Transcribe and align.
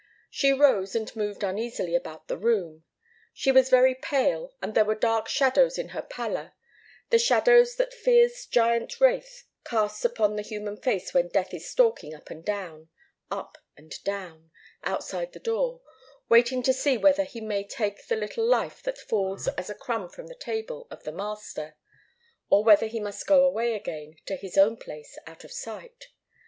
She 0.31 0.51
rose, 0.51 0.95
and 0.95 1.15
moved 1.15 1.43
uneasily 1.43 1.93
about 1.93 2.27
the 2.27 2.35
room. 2.39 2.85
She 3.35 3.51
was 3.51 3.69
very 3.69 3.93
pale, 3.93 4.51
and 4.59 4.73
there 4.73 4.83
were 4.83 4.95
dark 4.95 5.27
shadows 5.29 5.77
in 5.77 5.89
her 5.89 6.01
pallor, 6.01 6.53
the 7.11 7.19
shadows 7.19 7.75
that 7.75 7.93
fear's 7.93 8.47
giant 8.47 8.99
wraith 8.99 9.43
casts 9.63 10.03
upon 10.03 10.37
the 10.37 10.41
human 10.41 10.75
face 10.77 11.13
when 11.13 11.27
death 11.27 11.53
is 11.53 11.69
stalking 11.69 12.15
up 12.15 12.31
and 12.31 12.43
down, 12.43 12.89
up 13.29 13.59
and 13.77 13.93
down, 14.03 14.49
outside 14.83 15.33
the 15.33 15.39
door, 15.39 15.81
waiting 16.29 16.63
to 16.63 16.73
see 16.73 16.97
whether 16.97 17.23
he 17.23 17.39
may 17.39 17.63
take 17.63 18.07
the 18.07 18.15
little 18.15 18.47
life 18.47 18.81
that 18.81 18.97
falls 18.97 19.47
as 19.49 19.69
a 19.69 19.75
crumb 19.75 20.09
from 20.09 20.25
the 20.25 20.33
table 20.33 20.87
of 20.89 21.03
the 21.03 21.11
master, 21.11 21.75
or 22.49 22.63
whether 22.63 22.87
he 22.87 22.99
must 22.99 23.27
go 23.27 23.43
away 23.43 23.75
again 23.75 24.15
to 24.25 24.35
his 24.35 24.57
own 24.57 24.77
place, 24.77 25.19
out 25.27 25.43
of 25.43 25.51
sight. 25.51 26.07